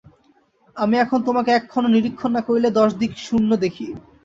আমি 0.75 0.95
এখন 0.99 1.19
তোমাকে 1.27 1.49
এক 1.53 1.63
ক্ষণ 1.67 1.83
নিরীক্ষণ 1.93 2.31
না 2.35 2.41
করিলে 2.47 2.69
দশ 2.79 2.91
দিক 3.01 3.11
শূন্য 3.25 3.49
দেখি। 3.63 3.87